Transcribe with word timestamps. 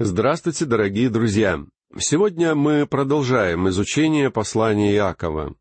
Здравствуйте, 0.00 0.64
дорогие 0.64 1.10
друзья! 1.10 1.58
Сегодня 1.98 2.54
мы 2.54 2.86
продолжаем 2.86 3.68
изучение 3.68 4.30
послания 4.30 4.94
Иакова. 4.94 5.56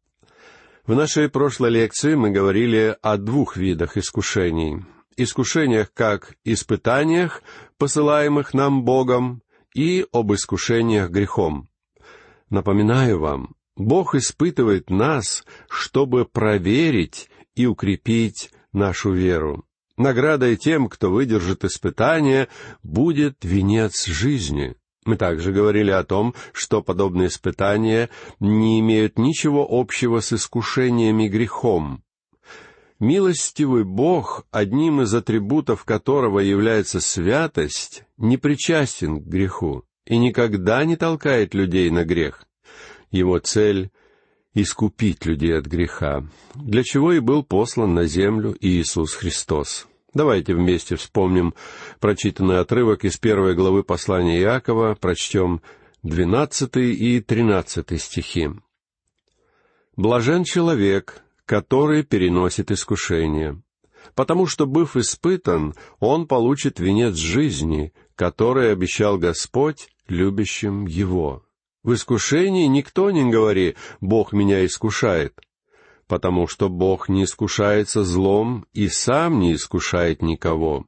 В 0.85 0.93
нашей 0.93 1.27
прошлой 1.27 1.71
лекции 1.71 2.13
мы 2.13 2.29
говорили 2.29 2.95
о 3.01 3.17
двух 3.17 3.57
видах 3.57 3.97
искушений. 3.97 4.85
Искушениях 5.15 5.91
как 5.91 6.35
испытаниях, 6.43 7.41
посылаемых 7.79 8.53
нам 8.53 8.83
Богом, 8.83 9.41
и 9.73 10.05
об 10.11 10.31
искушениях 10.31 11.09
грехом. 11.09 11.67
Напоминаю 12.51 13.17
вам, 13.17 13.55
Бог 13.75 14.13
испытывает 14.13 14.91
нас, 14.91 15.45
чтобы 15.67 16.25
проверить 16.25 17.31
и 17.55 17.65
укрепить 17.65 18.51
нашу 18.71 19.13
веру. 19.13 19.66
Наградой 19.97 20.57
тем, 20.57 20.89
кто 20.89 21.09
выдержит 21.09 21.65
испытание, 21.65 22.47
будет 22.83 23.37
венец 23.41 24.05
жизни. 24.05 24.75
Мы 25.05 25.17
также 25.17 25.51
говорили 25.51 25.89
о 25.89 26.03
том, 26.03 26.35
что 26.53 26.83
подобные 26.83 27.29
испытания 27.29 28.09
не 28.39 28.79
имеют 28.79 29.17
ничего 29.17 29.67
общего 29.67 30.19
с 30.19 30.33
искушениями 30.33 31.27
грехом. 31.27 32.03
Милостивый 32.99 33.83
Бог, 33.83 34.45
одним 34.51 35.01
из 35.01 35.13
атрибутов 35.13 35.83
которого 35.83 36.39
является 36.39 36.99
святость, 36.99 38.03
не 38.17 38.37
причастен 38.37 39.21
к 39.21 39.25
греху 39.25 39.83
и 40.05 40.17
никогда 40.17 40.83
не 40.85 40.95
толкает 40.95 41.53
людей 41.53 41.89
на 41.89 42.05
грех. 42.05 42.43
Его 43.09 43.39
цель— 43.39 43.91
искупить 44.61 45.25
людей 45.25 45.55
от 45.55 45.65
греха, 45.65 46.25
для 46.55 46.83
чего 46.83 47.13
и 47.13 47.19
был 47.19 47.43
послан 47.43 47.93
на 47.93 48.05
землю 48.05 48.55
Иисус 48.59 49.13
Христос. 49.13 49.87
Давайте 50.15 50.55
вместе 50.55 50.95
вспомним 50.95 51.53
прочитанный 51.99 52.59
отрывок 52.59 53.05
из 53.05 53.17
первой 53.17 53.53
главы 53.53 53.83
послания 53.83 54.41
Иакова, 54.41 54.97
прочтем 54.99 55.61
двенадцатый 56.01 56.93
и 56.95 57.21
тринадцатый 57.21 57.99
стихи. 57.99 58.49
«Блажен 59.95 60.43
человек, 60.43 61.21
который 61.45 62.01
переносит 62.03 62.71
искушение, 62.71 63.61
потому 64.15 64.47
что, 64.47 64.65
быв 64.65 64.97
испытан, 64.97 65.75
он 65.99 66.27
получит 66.27 66.79
венец 66.79 67.15
жизни, 67.15 67.93
который 68.15 68.71
обещал 68.71 69.19
Господь 69.19 69.89
любящим 70.07 70.87
его». 70.87 71.46
В 71.87 71.93
искушении 71.93 72.65
никто 72.65 73.11
не 73.11 73.31
говори 73.31 73.77
«Бог 74.01 74.33
меня 74.33 74.65
искушает», 74.65 75.39
потому 76.05 76.45
что 76.45 76.67
Бог 76.67 77.07
не 77.07 77.23
искушается 77.23 78.03
злом 78.03 78.65
и 78.73 78.89
сам 78.89 79.39
не 79.39 79.53
искушает 79.53 80.21
никого. 80.21 80.85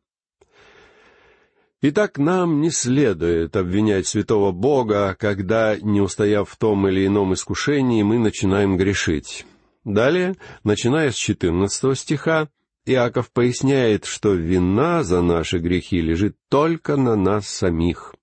Итак, 1.81 2.17
нам 2.17 2.59
не 2.59 2.69
следует 2.69 3.55
обвинять 3.55 4.07
святого 4.07 4.51
Бога, 4.51 5.15
когда, 5.17 5.77
не 5.77 6.01
устояв 6.01 6.49
в 6.49 6.57
том 6.57 6.85
или 6.89 7.07
ином 7.07 7.33
искушении, 7.33 8.03
мы 8.03 8.19
начинаем 8.19 8.75
грешить. 8.75 9.45
Далее, 9.85 10.35
начиная 10.65 11.11
с 11.11 11.15
четырнадцатого 11.15 11.95
стиха, 11.95 12.49
Иаков 12.85 13.31
поясняет, 13.31 14.03
что 14.03 14.33
вина 14.33 15.03
за 15.03 15.21
наши 15.21 15.59
грехи 15.59 16.01
лежит 16.01 16.35
только 16.49 16.97
на 16.97 17.15
нас 17.15 17.47
самих. 17.47 18.15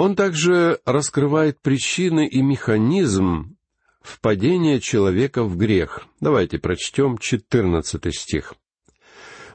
Он 0.00 0.16
также 0.16 0.80
раскрывает 0.86 1.60
причины 1.60 2.26
и 2.26 2.40
механизм 2.40 3.58
впадения 4.00 4.80
человека 4.80 5.44
в 5.44 5.58
грех. 5.58 6.06
Давайте 6.20 6.58
прочтем 6.58 7.18
четырнадцатый 7.18 8.14
стих. 8.14 8.54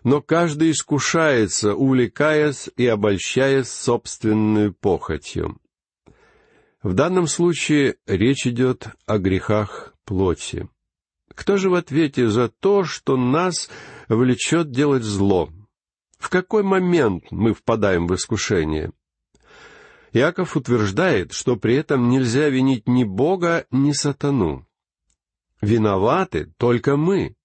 «Но 0.03 0.21
каждый 0.21 0.69
искушается, 0.69 1.73
увлекаясь 1.73 2.69
и 2.77 2.85
обольщаясь 2.85 3.69
собственной 3.69 4.71
похотью». 4.71 5.57
В 6.83 6.93
данном 6.93 7.25
случае 7.25 7.95
речь 8.05 8.45
идет 8.45 8.89
о 9.07 9.17
грехах 9.17 9.95
плоти. 10.05 10.69
Кто 11.33 11.57
же 11.57 11.71
в 11.71 11.73
ответе 11.73 12.29
за 12.29 12.49
то, 12.49 12.83
что 12.83 13.17
нас 13.17 13.67
влечет 14.09 14.69
делать 14.69 15.01
зло? 15.01 15.49
В 16.19 16.29
какой 16.29 16.61
момент 16.61 17.31
мы 17.31 17.55
впадаем 17.55 18.05
в 18.05 18.13
искушение? 18.13 18.91
Иаков 20.15 20.55
утверждает, 20.55 21.33
что 21.33 21.57
при 21.57 21.75
этом 21.75 22.07
нельзя 22.07 22.47
винить 22.47 22.87
ни 22.87 23.03
Бога, 23.03 23.65
ни 23.69 23.91
сатану. 23.91 24.65
Виноваты 25.59 26.53
только 26.57 26.95
мы. 26.95 27.35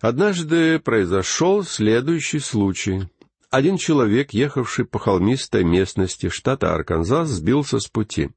Однажды 0.00 0.78
произошел 0.78 1.64
следующий 1.64 2.38
случай. 2.38 3.08
Один 3.50 3.76
человек, 3.76 4.32
ехавший 4.32 4.84
по 4.84 5.00
холмистой 5.00 5.64
местности 5.64 6.28
штата 6.28 6.76
Арканзас, 6.76 7.28
сбился 7.30 7.80
с 7.80 7.88
пути. 7.88 8.30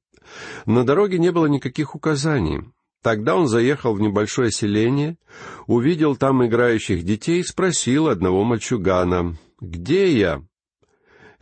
На 0.66 0.84
дороге 0.84 1.20
не 1.20 1.32
было 1.32 1.46
никаких 1.46 1.94
указаний. 1.94 2.64
Тогда 3.04 3.36
он 3.36 3.48
заехал 3.48 3.94
в 3.94 4.02
небольшое 4.02 4.50
селение, 4.50 5.20
увидел 5.68 6.16
там 6.16 6.44
играющих 6.44 7.04
детей 7.04 7.42
и 7.42 7.44
спросил 7.44 8.08
одного 8.08 8.44
мальчугана, 8.44 9.38
«Где 9.62 10.12
я?» 10.12 10.42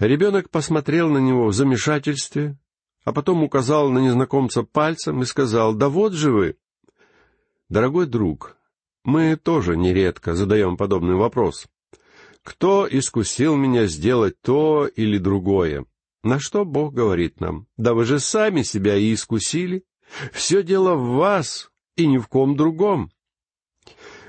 Ребенок 0.04 0.50
посмотрел 0.50 1.10
на 1.10 1.20
него 1.20 1.48
в 1.48 1.54
замешательстве, 1.54 2.58
а 3.06 3.14
потом 3.14 3.42
указал 3.42 3.90
на 3.90 4.00
незнакомца 4.00 4.64
пальцем 4.64 5.22
и 5.22 5.26
сказал, 5.26 5.74
«Да 5.74 5.88
вот 5.88 6.12
же 6.12 6.34
вы!» 6.34 6.58
Дорогой 7.70 8.06
друг, 8.06 8.58
мы 9.06 9.38
тоже 9.38 9.78
нередко 9.78 10.36
задаем 10.36 10.76
подобный 10.76 11.16
вопрос. 11.16 11.68
Кто 12.44 12.86
искусил 12.86 13.56
меня 13.56 13.86
сделать 13.86 14.36
то 14.42 14.88
или 14.88 15.18
другое? 15.18 15.86
На 16.22 16.38
что 16.38 16.66
Бог 16.66 16.94
говорит 16.94 17.40
нам? 17.40 17.68
Да 17.78 17.94
вы 17.94 18.04
же 18.04 18.20
сами 18.20 18.64
себя 18.64 18.98
и 18.98 19.14
искусили. 19.14 19.86
Все 20.34 20.64
дело 20.64 20.96
в 20.96 21.16
вас 21.16 21.72
и 21.96 22.08
ни 22.08 22.18
в 22.18 22.28
ком 22.28 22.58
другом. 22.58 23.10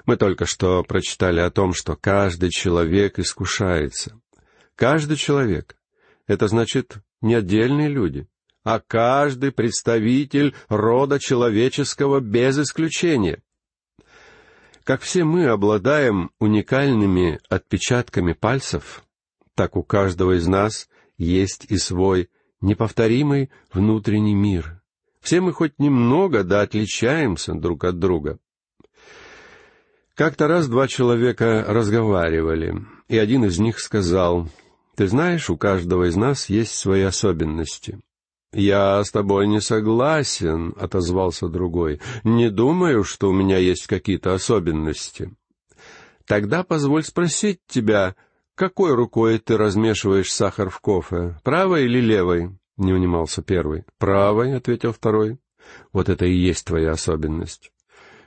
Мы 0.06 0.16
только 0.16 0.46
что 0.46 0.84
прочитали 0.84 1.40
о 1.40 1.50
том, 1.50 1.72
что 1.74 1.96
каждый 1.96 2.50
человек 2.50 3.18
искушается. 3.18 4.20
Каждый 4.76 5.16
человек. 5.16 5.76
Это 6.26 6.48
значит 6.48 6.98
не 7.20 7.34
отдельные 7.34 7.88
люди, 7.88 8.26
а 8.64 8.80
каждый 8.80 9.52
представитель 9.52 10.54
рода 10.68 11.18
человеческого 11.18 12.20
без 12.20 12.58
исключения. 12.58 13.42
Как 14.84 15.00
все 15.00 15.24
мы 15.24 15.46
обладаем 15.46 16.30
уникальными 16.38 17.40
отпечатками 17.48 18.32
пальцев, 18.32 19.04
так 19.54 19.76
у 19.76 19.82
каждого 19.82 20.36
из 20.36 20.46
нас 20.46 20.88
есть 21.16 21.66
и 21.70 21.78
свой 21.78 22.28
неповторимый 22.60 23.50
внутренний 23.72 24.34
мир. 24.34 24.82
Все 25.20 25.40
мы 25.40 25.52
хоть 25.52 25.78
немного 25.78 26.42
да 26.42 26.62
отличаемся 26.62 27.54
друг 27.54 27.84
от 27.84 27.98
друга. 27.98 28.38
Как-то 30.14 30.48
раз 30.48 30.68
два 30.68 30.86
человека 30.86 31.64
разговаривали, 31.66 32.84
и 33.08 33.16
один 33.18 33.44
из 33.44 33.58
них 33.58 33.80
сказал, 33.80 34.48
ты 34.96 35.08
знаешь, 35.08 35.50
у 35.50 35.56
каждого 35.56 36.08
из 36.08 36.16
нас 36.16 36.48
есть 36.48 36.74
свои 36.74 37.02
особенности. 37.02 38.00
«Я 38.54 39.02
с 39.02 39.10
тобой 39.10 39.48
не 39.48 39.60
согласен»,— 39.60 40.74
отозвался 40.78 41.48
другой. 41.48 42.00
«Не 42.22 42.50
думаю, 42.50 43.02
что 43.02 43.28
у 43.28 43.32
меня 43.32 43.58
есть 43.58 43.88
какие-то 43.88 44.32
особенности». 44.32 45.34
«Тогда 46.24 46.62
позволь 46.62 47.02
спросить 47.02 47.58
тебя, 47.66 48.14
какой 48.54 48.94
рукой 48.94 49.38
ты 49.38 49.56
размешиваешь 49.56 50.32
сахар 50.32 50.70
в 50.70 50.78
кофе, 50.80 51.36
правой 51.42 51.86
или 51.86 52.00
левой?»— 52.00 52.56
не 52.76 52.92
унимался 52.92 53.42
первый. 53.42 53.84
«Правой»,— 53.98 54.54
ответил 54.56 54.92
второй. 54.92 55.38
«Вот 55.92 56.08
это 56.08 56.24
и 56.24 56.36
есть 56.36 56.64
твоя 56.64 56.92
особенность. 56.92 57.72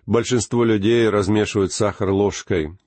Большинство 0.06 0.66
людей 0.66 1.08
размешивают 1.10 1.72
сахар 1.72 2.10
ложкой, 2.10 2.78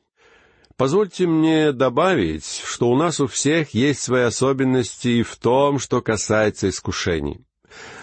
Позвольте 0.81 1.27
мне 1.27 1.73
добавить, 1.73 2.63
что 2.65 2.89
у 2.89 2.97
нас 2.97 3.21
у 3.21 3.27
всех 3.27 3.75
есть 3.75 4.01
свои 4.01 4.23
особенности 4.23 5.09
и 5.09 5.23
в 5.23 5.37
том, 5.37 5.79
что 5.79 6.01
касается 6.01 6.71
искушений. 6.71 7.44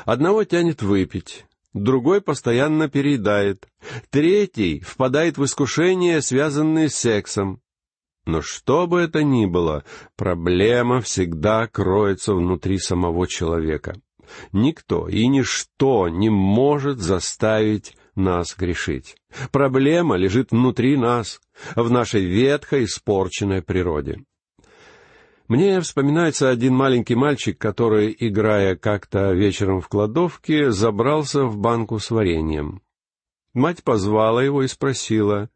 Одного 0.05 0.43
тянет 0.43 0.83
выпить, 0.83 1.47
другой 1.73 2.21
постоянно 2.21 2.87
переедает, 2.87 3.67
третий 4.11 4.81
впадает 4.81 5.39
в 5.39 5.45
искушения, 5.45 6.21
связанные 6.21 6.89
с 6.89 6.93
сексом. 6.93 7.61
Но 8.27 8.43
что 8.43 8.85
бы 8.85 8.99
это 8.99 9.23
ни 9.23 9.47
было, 9.47 9.83
проблема 10.15 11.01
всегда 11.01 11.65
кроется 11.65 12.35
внутри 12.35 12.77
самого 12.77 13.27
человека. 13.27 13.99
Никто 14.51 15.07
и 15.09 15.25
ничто 15.25 16.09
не 16.09 16.29
может 16.29 16.99
заставить 16.99 17.97
нас 18.17 18.55
грешить. 18.57 19.15
Проблема 19.51 20.15
лежит 20.15 20.51
внутри 20.51 20.97
нас, 20.97 21.39
в 21.75 21.89
нашей 21.89 22.25
ветхой, 22.25 22.85
испорченной 22.85 23.61
природе. 23.61 24.23
Мне 25.47 25.79
вспоминается 25.79 26.49
один 26.49 26.75
маленький 26.75 27.15
мальчик, 27.15 27.57
который, 27.57 28.13
играя 28.19 28.75
как-то 28.75 29.31
вечером 29.31 29.79
в 29.79 29.87
кладовке, 29.87 30.71
забрался 30.71 31.45
в 31.45 31.57
банку 31.57 31.99
с 31.99 32.11
вареньем. 32.11 32.81
Мать 33.53 33.83
позвала 33.83 34.43
его 34.43 34.63
и 34.63 34.67
спросила, 34.67 35.49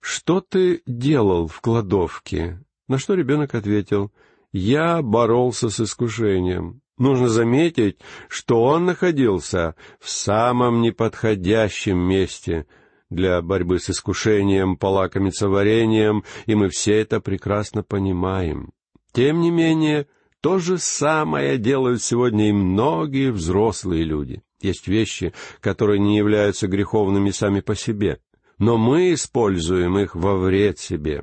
«Что 0.00 0.40
ты 0.40 0.82
делал 0.86 1.48
в 1.48 1.60
кладовке?» 1.60 2.64
На 2.86 2.98
что 2.98 3.14
ребенок 3.14 3.54
ответил, 3.54 4.12
«Я 4.52 5.02
боролся 5.02 5.68
с 5.68 5.80
искушением». 5.80 6.80
Нужно 6.98 7.28
заметить, 7.28 7.98
что 8.28 8.64
он 8.64 8.84
находился 8.84 9.76
в 10.00 10.10
самом 10.10 10.82
неподходящем 10.82 11.96
месте 11.96 12.66
для 13.08 13.40
борьбы 13.40 13.78
с 13.78 13.88
искушением 13.88 14.76
полакомиться 14.76 15.48
вареньем, 15.48 16.24
и 16.46 16.56
мы 16.56 16.68
все 16.68 17.00
это 17.00 17.20
прекрасно 17.20 17.84
понимаем. 17.84 18.72
Тем 19.12 19.40
не 19.40 19.50
менее, 19.52 20.08
то 20.40 20.58
же 20.58 20.78
самое 20.78 21.56
делают 21.56 22.02
сегодня 22.02 22.48
и 22.48 22.52
многие 22.52 23.30
взрослые 23.30 24.02
люди. 24.02 24.42
Есть 24.60 24.88
вещи, 24.88 25.32
которые 25.60 26.00
не 26.00 26.16
являются 26.16 26.66
греховными 26.66 27.30
сами 27.30 27.60
по 27.60 27.76
себе, 27.76 28.18
но 28.58 28.76
мы 28.76 29.14
используем 29.14 29.98
их 29.98 30.16
во 30.16 30.36
вред 30.36 30.80
себе. 30.80 31.22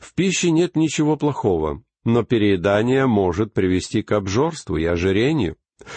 В 0.00 0.12
пище 0.14 0.50
нет 0.50 0.74
ничего 0.76 1.16
плохого, 1.16 1.82
но 2.04 2.22
переедание 2.22 3.06
может 3.06 3.52
привести 3.52 4.02
к 4.02 4.12
обжорству 4.12 4.76
и 4.76 4.84
ожирению. 4.84 5.56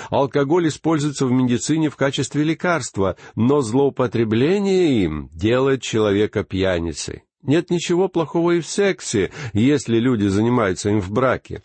Алкоголь 0.09 0.67
используется 0.67 1.25
в 1.25 1.31
медицине 1.31 1.89
в 1.89 1.95
качестве 1.95 2.43
лекарства, 2.43 3.15
но 3.35 3.61
злоупотребление 3.61 5.03
им 5.03 5.29
делает 5.31 5.81
человека 5.81 6.43
пьяницей. 6.43 7.23
Нет 7.43 7.69
ничего 7.69 8.09
плохого 8.09 8.51
и 8.51 8.61
в 8.61 8.67
сексе, 8.67 9.31
если 9.53 9.99
люди 9.99 10.25
занимаются 10.27 10.89
им 10.89 10.99
в 10.99 11.11
браке. 11.11 11.63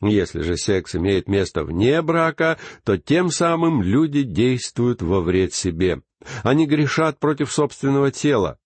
Если 0.00 0.42
же 0.42 0.56
секс 0.56 0.94
имеет 0.94 1.28
место 1.28 1.64
вне 1.64 2.00
брака, 2.02 2.58
то 2.84 2.96
тем 2.96 3.30
самым 3.30 3.82
люди 3.82 4.22
действуют 4.22 5.02
во 5.02 5.20
вред 5.20 5.52
себе. 5.52 6.02
Они 6.44 6.66
грешат 6.66 7.18
против 7.18 7.52
собственного 7.52 8.12
тела. 8.12 8.58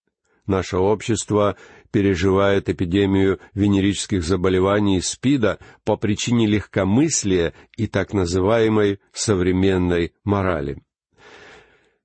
Наше 0.46 0.76
общество 0.76 1.56
переживает 1.92 2.68
эпидемию 2.68 3.38
венерических 3.54 4.24
заболеваний 4.24 5.00
СПИДа 5.00 5.58
по 5.84 5.96
причине 5.96 6.46
легкомыслия 6.46 7.52
и 7.76 7.86
так 7.86 8.12
называемой 8.12 8.98
современной 9.12 10.12
морали. 10.24 10.82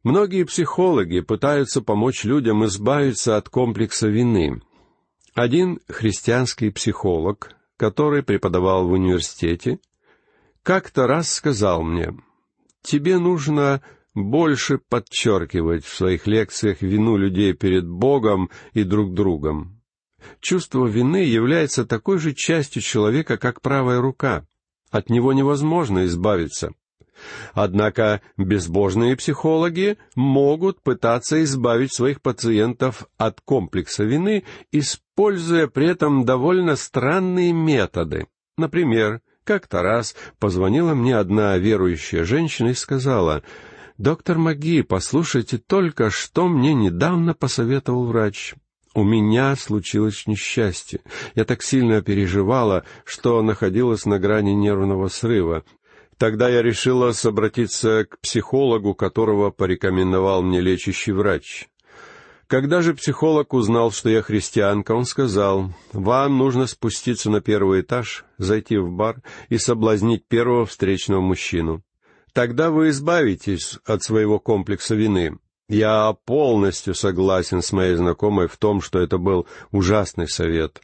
Многие 0.03 0.43
психологи 0.43 1.21
пытаются 1.21 1.81
помочь 1.81 2.23
людям 2.23 2.65
избавиться 2.65 3.37
от 3.37 3.49
комплекса 3.49 4.07
вины. 4.07 4.61
Один 5.33 5.79
христианский 5.87 6.69
психолог, 6.69 7.55
который 7.77 8.23
преподавал 8.23 8.87
в 8.87 8.91
университете, 8.91 9.79
как-то 10.63 11.07
раз 11.07 11.31
сказал 11.31 11.83
мне, 11.83 12.13
«Тебе 12.81 13.17
нужно 13.17 13.81
больше 14.23 14.79
подчеркивать 14.79 15.85
в 15.85 15.95
своих 15.95 16.27
лекциях 16.27 16.81
вину 16.81 17.17
людей 17.17 17.53
перед 17.53 17.87
Богом 17.87 18.49
и 18.73 18.83
друг 18.83 19.13
другом. 19.13 19.76
Чувство 20.39 20.85
вины 20.85 21.23
является 21.23 21.85
такой 21.85 22.19
же 22.19 22.33
частью 22.33 22.81
человека, 22.81 23.37
как 23.37 23.61
правая 23.61 24.01
рука. 24.01 24.45
От 24.91 25.09
него 25.09 25.33
невозможно 25.33 26.05
избавиться. 26.05 26.71
Однако 27.53 28.21
безбожные 28.37 29.15
психологи 29.15 29.97
могут 30.15 30.81
пытаться 30.81 31.43
избавить 31.43 31.93
своих 31.93 32.21
пациентов 32.21 33.07
от 33.17 33.41
комплекса 33.41 34.03
вины, 34.03 34.43
используя 34.71 35.67
при 35.67 35.87
этом 35.87 36.25
довольно 36.25 36.75
странные 36.75 37.53
методы. 37.53 38.27
Например, 38.57 39.21
как-то 39.43 39.81
раз 39.81 40.15
позвонила 40.39 40.93
мне 40.93 41.17
одна 41.17 41.57
верующая 41.57 42.23
женщина 42.23 42.69
и 42.69 42.73
сказала, 42.73 43.43
«Доктор 43.97 44.37
Маги, 44.37 44.81
послушайте 44.83 45.57
только, 45.57 46.11
что 46.11 46.47
мне 46.47 46.75
недавно 46.75 47.33
посоветовал 47.33 48.05
врач. 48.05 48.53
У 48.97 49.03
меня 49.03 49.55
случилось 49.55 50.25
несчастье. 50.25 51.01
Я 51.35 51.45
так 51.45 51.61
сильно 51.61 52.01
переживала, 52.01 52.83
что 53.05 53.43
находилась 53.43 54.07
на 54.07 54.17
грани 54.17 54.55
нервного 54.55 55.07
срыва. 55.07 55.63
Тогда 56.17 56.49
я 56.49 56.63
решила 56.63 57.13
обратиться 57.23 58.07
к 58.09 58.17
психологу, 58.17 58.95
которого 58.95 59.51
порекомендовал 59.51 60.41
мне 60.41 60.61
лечащий 60.61 61.11
врач. 61.11 61.69
Когда 62.47 62.81
же 62.81 62.95
психолог 62.95 63.53
узнал, 63.53 63.91
что 63.91 64.09
я 64.09 64.23
христианка, 64.23 64.93
он 64.93 65.05
сказал, 65.05 65.75
«Вам 65.93 66.39
нужно 66.39 66.65
спуститься 66.65 67.29
на 67.29 67.39
первый 67.39 67.81
этаж, 67.81 68.25
зайти 68.39 68.77
в 68.77 68.89
бар 68.89 69.21
и 69.49 69.59
соблазнить 69.59 70.25
первого 70.27 70.65
встречного 70.65 71.21
мужчину. 71.21 71.83
Тогда 72.33 72.71
вы 72.71 72.89
избавитесь 72.89 73.77
от 73.85 74.01
своего 74.01 74.39
комплекса 74.39 74.95
вины. 74.95 75.37
Я 75.69 76.15
полностью 76.25 76.95
согласен 76.95 77.61
с 77.61 77.71
моей 77.73 77.95
знакомой 77.95 78.47
в 78.47 78.57
том, 78.57 78.81
что 78.81 78.99
это 78.99 79.17
был 79.17 79.47
ужасный 79.71 80.29
совет. 80.29 80.81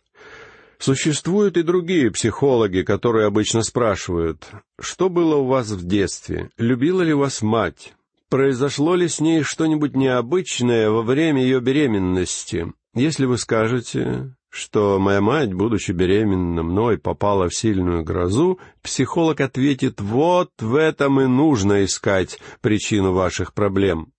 Существуют 0.78 1.56
и 1.56 1.64
другие 1.64 2.12
психологи, 2.12 2.82
которые 2.82 3.28
обычно 3.28 3.64
спрашивают, 3.64 4.46
что 4.82 5.08
было 5.08 5.38
у 5.38 5.46
вас 5.46 5.70
в 5.70 5.88
детстве, 5.88 6.50
любила 6.58 7.02
ли 7.02 7.14
вас 7.14 7.42
мать, 7.42 7.94
произошло 8.28 8.96
ли 8.96 9.08
с 9.08 9.22
ней 9.22 9.44
что-нибудь 9.44 9.96
необычное 9.96 10.90
во 10.90 11.02
время 11.02 11.42
ее 11.42 11.62
беременности. 11.62 12.74
Если 12.94 13.26
вы 13.26 13.38
скажете, 13.38 14.36
что 14.50 15.00
моя 15.00 15.22
мать, 15.22 15.54
будучи 15.54 15.92
беременна 15.92 16.62
мной, 16.62 16.98
попала 16.98 17.50
в 17.50 17.56
сильную 17.56 18.04
грозу, 18.04 18.60
психолог 18.82 19.40
ответит, 19.40 20.02
вот 20.02 20.52
в 20.60 20.76
этом 20.76 21.22
и 21.22 21.26
нужно 21.26 21.86
искать 21.86 22.40
причину 22.62 23.14
ваших 23.14 23.54
проблем. 23.54 24.13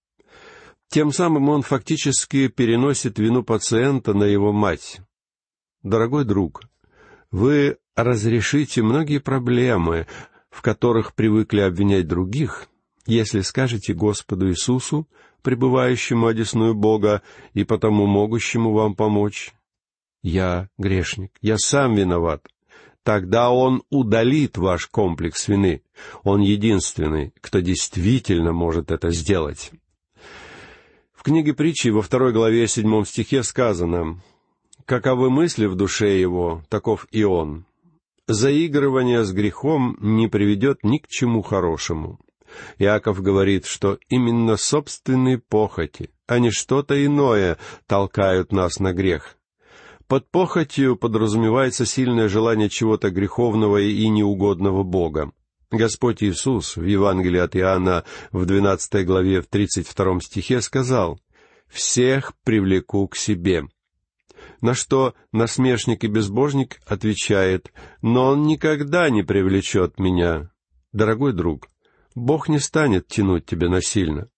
Тем 0.95 1.11
самым 1.11 1.49
он 1.49 1.63
фактически 1.63 2.47
переносит 2.47 3.19
вину 3.19 3.43
пациента 3.43 4.15
на 4.15 4.23
его 4.23 4.53
мать. 4.53 5.01
Дорогой 5.83 6.25
друг, 6.25 6.63
вы 7.33 7.79
разрешите 7.97 8.81
многие 8.81 9.19
проблемы, 9.19 10.07
в 10.51 10.63
которых 10.63 11.15
привыкли 11.15 11.63
обвинять 11.63 12.07
других, 12.07 12.69
если 13.07 13.41
скажете 13.41 13.93
Господу 13.93 14.49
Иисусу, 14.51 15.09
пребывающему 15.43 16.29
одесную 16.29 16.75
Бога 16.75 17.23
и 17.55 17.65
потому 17.65 18.07
могущему 18.07 18.73
вам 18.73 18.95
помочь, 18.95 19.53
«Я 20.23 20.69
грешник, 20.79 21.33
я 21.41 21.59
сам 21.59 21.97
виноват», 21.97 22.47
тогда 23.03 23.51
Он 23.51 23.83
удалит 23.91 24.59
ваш 24.59 24.87
комплекс 24.87 25.49
вины. 25.49 25.83
Он 26.23 26.41
единственный, 26.41 27.35
кто 27.41 27.59
действительно 27.59 28.53
может 28.53 28.93
это 28.93 29.11
сделать 29.11 29.73
книге 31.25 31.55
притчи 31.55 31.89
во 31.89 32.03
второй 32.03 32.33
главе 32.33 32.69
седьмом 32.69 33.07
стихе 33.07 33.43
сказано 33.43 34.21
«Каковы 34.85 35.31
мысли 35.31 35.65
в 35.65 35.75
душе 35.75 36.21
его, 36.21 36.63
таков 36.69 37.07
и 37.11 37.25
он». 37.25 37.65
Заигрывание 38.29 39.25
с 39.25 39.33
грехом 39.33 39.97
не 40.01 40.29
приведет 40.29 40.85
ни 40.85 40.99
к 40.99 41.09
чему 41.09 41.43
хорошему. 41.43 42.21
Иаков 42.79 43.23
говорит, 43.23 43.65
что 43.65 43.99
именно 44.09 44.57
собственные 44.57 45.39
похоти, 45.39 46.11
а 46.27 46.39
не 46.39 46.51
что-то 46.51 46.95
иное, 47.05 47.59
толкают 47.87 48.53
нас 48.53 48.79
на 48.79 48.93
грех. 48.93 49.37
Под 50.07 50.31
похотью 50.31 50.97
подразумевается 50.97 51.87
сильное 51.87 52.29
желание 52.29 52.69
чего-то 52.69 53.11
греховного 53.11 53.81
и 53.81 54.07
неугодного 54.09 54.83
Бога. 54.83 55.33
Господь 55.71 56.23
Иисус 56.23 56.77
в 56.77 56.85
Евангелии 56.85 57.41
от 57.41 57.57
Иоанна 57.57 58.05
в 58.33 58.47
12 58.47 59.05
главе 59.07 59.41
в 59.41 59.47
32 59.47 60.21
стихе 60.21 60.61
сказал 60.61 61.19
«Всех 61.75 62.35
привлеку 62.45 63.09
к 63.09 63.17
себе». 63.17 63.65
На 64.61 64.75
что 64.75 65.15
насмешник 65.33 66.05
и 66.05 66.07
безбожник 66.07 66.81
отвечает 66.87 67.73
«Но 68.01 68.29
он 68.29 68.45
никогда 68.45 69.11
не 69.11 69.25
привлечет 69.25 69.99
меня». 69.99 70.53
Дорогой 70.93 71.33
друг, 71.33 71.69
Бог 72.15 72.49
не 72.49 72.61
станет 72.61 73.09
тянуть 73.09 73.45
тебя 73.45 73.69
насильно. 73.69 74.29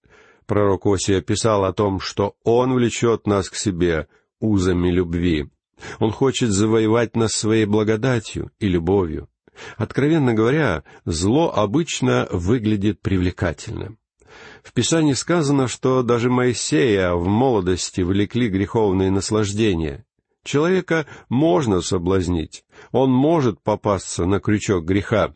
Пророк 0.46 0.86
Осия 0.86 1.20
писал 1.20 1.66
о 1.66 1.74
том, 1.74 2.00
что 2.00 2.36
Он 2.42 2.72
влечет 2.72 3.26
нас 3.26 3.50
к 3.50 3.54
себе 3.54 4.08
узами 4.40 4.90
любви. 4.90 5.50
Он 5.98 6.12
хочет 6.12 6.50
завоевать 6.50 7.16
нас 7.16 7.32
своей 7.32 7.66
благодатью 7.66 8.50
и 8.58 8.66
любовью. 8.66 9.28
Откровенно 9.76 10.32
говоря, 10.32 10.84
зло 11.04 11.52
обычно 11.54 12.28
выглядит 12.30 13.02
привлекательным. 13.02 13.98
В 14.66 14.72
Писании 14.72 15.12
сказано, 15.12 15.68
что 15.68 16.02
даже 16.02 16.28
Моисея 16.28 17.12
в 17.12 17.28
молодости 17.28 18.00
влекли 18.00 18.48
греховные 18.48 19.12
наслаждения. 19.12 20.04
Человека 20.42 21.06
можно 21.28 21.80
соблазнить, 21.82 22.64
он 22.90 23.12
может 23.12 23.60
попасться 23.60 24.24
на 24.24 24.40
крючок 24.40 24.84
греха. 24.84 25.32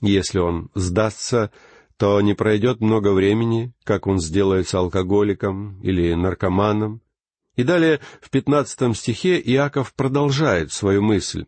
Если 0.00 0.38
он 0.38 0.70
сдастся, 0.76 1.50
то 1.96 2.20
не 2.20 2.34
пройдет 2.34 2.80
много 2.80 3.12
времени, 3.12 3.72
как 3.82 4.06
он 4.06 4.20
сделается 4.20 4.78
алкоголиком 4.78 5.80
или 5.82 6.14
наркоманом. 6.14 7.00
И 7.56 7.64
далее 7.64 7.98
в 8.20 8.30
пятнадцатом 8.30 8.94
стихе 8.94 9.40
Иаков 9.40 9.92
продолжает 9.94 10.70
свою 10.70 11.02
мысль. 11.02 11.46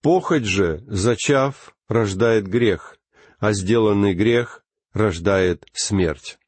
Похоть 0.00 0.44
же, 0.44 0.84
зачав, 0.86 1.74
рождает 1.88 2.46
грех, 2.46 2.98
а 3.40 3.52
сделанный 3.52 4.14
грех 4.14 4.62
рождает 4.92 5.66
смерть. 5.72 6.38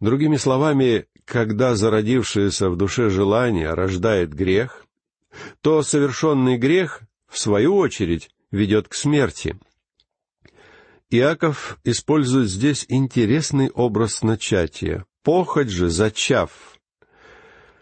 Другими 0.00 0.36
словами, 0.36 1.06
когда 1.24 1.74
зародившееся 1.74 2.68
в 2.70 2.76
душе 2.76 3.08
желание 3.08 3.72
рождает 3.74 4.32
грех, 4.34 4.84
то 5.60 5.82
совершенный 5.82 6.58
грех, 6.58 7.02
в 7.28 7.38
свою 7.38 7.76
очередь, 7.76 8.30
ведет 8.50 8.88
к 8.88 8.94
смерти. 8.94 9.58
Иаков 11.10 11.78
использует 11.84 12.48
здесь 12.48 12.86
интересный 12.88 13.70
образ 13.70 14.22
начатия. 14.22 15.04
Похоть 15.22 15.68
же, 15.68 15.88
зачав. 15.88 16.78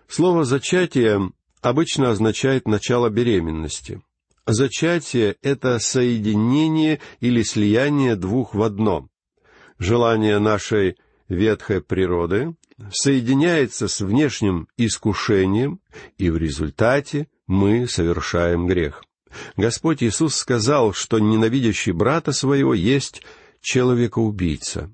Слово 0.09 0.45
«зачатие» 0.45 1.33
обычно 1.61 2.11
означает 2.11 2.67
начало 2.67 3.09
беременности. 3.09 4.03
Зачатие— 4.47 5.37
это 5.43 5.79
соединение 5.79 7.01
или 7.21 7.43
слияние 7.43 8.17
двух 8.17 8.55
в 8.55 8.63
одно. 8.63 9.09
Желание 9.81 10.39
нашей 10.39 10.99
ветхой 11.31 11.81
природы 11.81 12.55
соединяется 12.93 13.89
с 13.89 14.03
внешним 14.03 14.69
искушением, 14.77 15.81
и 16.19 16.29
в 16.29 16.37
результате 16.37 17.29
мы 17.47 17.89
совершаем 17.89 18.67
грех. 18.67 19.03
Господь 19.57 20.03
Иисус 20.03 20.35
сказал, 20.35 20.93
что 20.93 21.19
ненавидящий 21.19 21.93
брата 21.93 22.33
своего 22.33 22.75
есть 22.75 23.23
человекоубийца, 23.63 24.91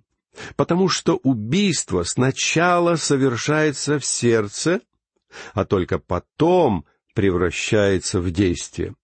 потому 0.54 0.88
что 0.88 1.16
убийство 1.16 2.04
сначала 2.04 2.94
совершается 2.94 3.98
в 3.98 4.04
сердце, 4.04 4.82
а 5.52 5.64
только 5.64 5.98
потом 5.98 6.84
превращается 7.12 8.20
в 8.20 8.30
действие. 8.30 8.94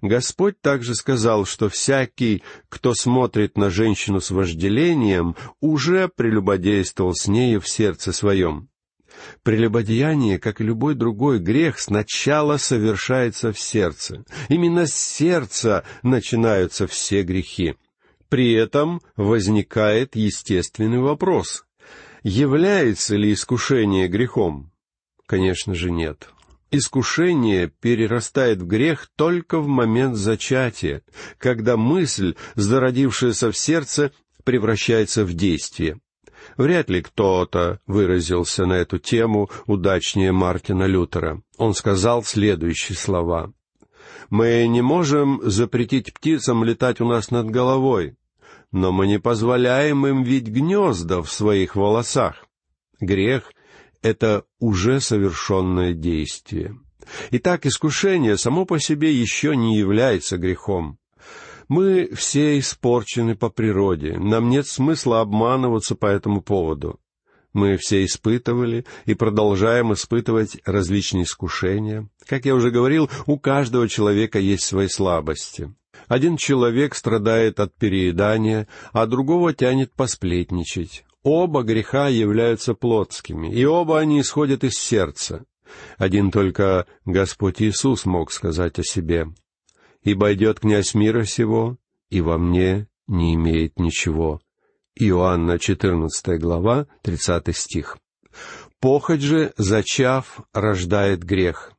Господь 0.00 0.60
также 0.60 0.94
сказал, 0.94 1.44
что 1.44 1.68
всякий, 1.68 2.42
кто 2.68 2.94
смотрит 2.94 3.56
на 3.56 3.70
женщину 3.70 4.20
с 4.20 4.30
вожделением, 4.30 5.36
уже 5.60 6.08
прелюбодействовал 6.08 7.14
с 7.14 7.26
нею 7.28 7.60
в 7.60 7.68
сердце 7.68 8.12
своем. 8.12 8.68
Прелюбодеяние, 9.42 10.38
как 10.38 10.60
и 10.60 10.64
любой 10.64 10.94
другой 10.94 11.38
грех, 11.38 11.78
сначала 11.78 12.56
совершается 12.56 13.52
в 13.52 13.58
сердце. 13.58 14.24
Именно 14.48 14.86
с 14.86 14.94
сердца 14.94 15.84
начинаются 16.02 16.86
все 16.86 17.22
грехи. 17.22 17.74
При 18.28 18.52
этом 18.52 19.02
возникает 19.16 20.16
естественный 20.16 21.00
вопрос. 21.00 21.64
Является 22.22 23.16
ли 23.16 23.32
искушение 23.32 24.08
грехом? 24.08 24.72
Конечно 25.26 25.74
же 25.74 25.90
нет. 25.90 26.28
Искушение 26.74 27.68
перерастает 27.68 28.62
в 28.62 28.66
грех 28.66 29.10
только 29.14 29.58
в 29.58 29.68
момент 29.68 30.16
зачатия, 30.16 31.02
когда 31.36 31.76
мысль, 31.76 32.34
зародившаяся 32.54 33.52
в 33.52 33.58
сердце, 33.58 34.10
превращается 34.42 35.26
в 35.26 35.34
действие. 35.34 36.00
Вряд 36.56 36.88
ли 36.88 37.02
кто-то 37.02 37.80
выразился 37.86 38.64
на 38.64 38.72
эту 38.72 38.98
тему 38.98 39.50
удачнее 39.66 40.32
Мартина 40.32 40.84
Лютера. 40.84 41.42
Он 41.58 41.74
сказал 41.74 42.24
следующие 42.24 42.96
слова. 42.96 43.52
«Мы 44.30 44.66
не 44.66 44.80
можем 44.80 45.42
запретить 45.44 46.14
птицам 46.14 46.64
летать 46.64 47.02
у 47.02 47.06
нас 47.06 47.30
над 47.30 47.50
головой, 47.50 48.16
но 48.70 48.92
мы 48.92 49.06
не 49.06 49.18
позволяем 49.18 50.06
им 50.06 50.22
видеть 50.22 50.54
гнезда 50.54 51.22
в 51.22 51.30
своих 51.30 51.76
волосах. 51.76 52.46
Грех 52.98 53.52
это 54.02 54.44
уже 54.58 55.00
совершенное 55.00 55.94
действие. 55.94 56.78
Итак, 57.30 57.66
искушение 57.66 58.36
само 58.36 58.64
по 58.64 58.78
себе 58.78 59.12
еще 59.12 59.56
не 59.56 59.76
является 59.76 60.38
грехом. 60.38 60.98
Мы 61.68 62.10
все 62.14 62.58
испорчены 62.58 63.34
по 63.34 63.48
природе, 63.48 64.18
нам 64.18 64.50
нет 64.50 64.66
смысла 64.66 65.20
обманываться 65.20 65.94
по 65.94 66.06
этому 66.06 66.42
поводу. 66.42 67.00
Мы 67.52 67.76
все 67.76 68.04
испытывали 68.04 68.86
и 69.04 69.14
продолжаем 69.14 69.92
испытывать 69.92 70.56
различные 70.64 71.24
искушения. 71.24 72.08
Как 72.26 72.46
я 72.46 72.54
уже 72.54 72.70
говорил, 72.70 73.10
у 73.26 73.38
каждого 73.38 73.88
человека 73.88 74.38
есть 74.38 74.64
свои 74.64 74.88
слабости. 74.88 75.74
Один 76.08 76.36
человек 76.36 76.94
страдает 76.94 77.60
от 77.60 77.74
переедания, 77.74 78.68
а 78.92 79.06
другого 79.06 79.52
тянет 79.52 79.92
посплетничать. 79.92 81.04
Оба 81.22 81.62
греха 81.62 82.08
являются 82.08 82.74
плотскими, 82.74 83.52
и 83.52 83.64
оба 83.64 84.00
они 84.00 84.20
исходят 84.20 84.64
из 84.64 84.74
сердца. 84.74 85.44
Один 85.96 86.30
только 86.30 86.86
Господь 87.04 87.62
Иисус 87.62 88.04
мог 88.04 88.32
сказать 88.32 88.78
о 88.78 88.82
себе. 88.82 89.28
«Ибо 90.02 90.34
идет 90.34 90.60
князь 90.60 90.94
мира 90.94 91.24
сего, 91.24 91.78
и 92.10 92.20
во 92.20 92.38
мне 92.38 92.88
не 93.06 93.34
имеет 93.34 93.78
ничего». 93.78 94.40
Иоанна 94.96 95.58
14 95.58 96.38
глава, 96.40 96.86
30 97.02 97.56
стих. 97.56 97.98
«Похоть 98.80 99.20
же, 99.20 99.52
зачав, 99.56 100.40
рождает 100.52 101.22
грех». 101.22 101.72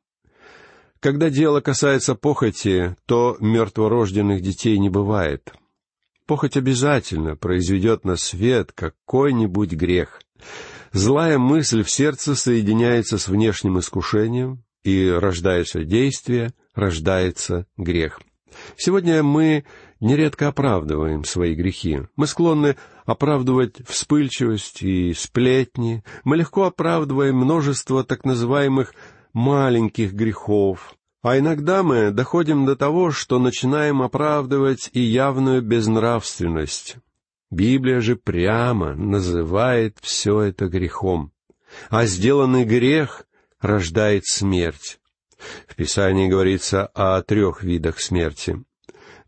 Когда 1.00 1.28
дело 1.28 1.60
касается 1.60 2.14
похоти, 2.14 2.96
то 3.04 3.36
мертворожденных 3.38 4.40
детей 4.40 4.78
не 4.78 4.88
бывает— 4.88 5.52
Похоть 6.26 6.56
обязательно 6.56 7.36
произведет 7.36 8.04
на 8.04 8.16
свет 8.16 8.72
какой-нибудь 8.72 9.72
грех. 9.72 10.20
Злая 10.92 11.38
мысль 11.38 11.82
в 11.82 11.90
сердце 11.90 12.34
соединяется 12.34 13.18
с 13.18 13.28
внешним 13.28 13.78
искушением, 13.78 14.64
и 14.84 15.08
рождается 15.10 15.84
действие, 15.84 16.52
рождается 16.74 17.66
грех. 17.76 18.20
Сегодня 18.76 19.22
мы 19.22 19.64
нередко 20.00 20.48
оправдываем 20.48 21.24
свои 21.24 21.54
грехи. 21.54 22.02
Мы 22.16 22.26
склонны 22.26 22.76
оправдывать 23.04 23.86
вспыльчивость 23.88 24.82
и 24.82 25.12
сплетни. 25.14 26.04
Мы 26.22 26.36
легко 26.36 26.64
оправдываем 26.64 27.36
множество 27.36 28.04
так 28.04 28.24
называемых 28.24 28.94
маленьких 29.32 30.12
грехов, 30.12 30.94
а 31.24 31.38
иногда 31.38 31.82
мы 31.82 32.10
доходим 32.10 32.66
до 32.66 32.76
того, 32.76 33.10
что 33.10 33.38
начинаем 33.38 34.02
оправдывать 34.02 34.90
и 34.92 35.00
явную 35.00 35.62
безнравственность. 35.62 36.96
Библия 37.50 38.00
же 38.02 38.14
прямо 38.14 38.94
называет 38.94 39.96
все 40.02 40.42
это 40.42 40.66
грехом. 40.66 41.32
А 41.88 42.04
сделанный 42.04 42.66
грех 42.66 43.24
рождает 43.58 44.26
смерть. 44.26 45.00
В 45.66 45.74
Писании 45.76 46.28
говорится 46.28 46.88
о 46.88 47.22
трех 47.22 47.62
видах 47.62 48.00
смерти. 48.00 48.62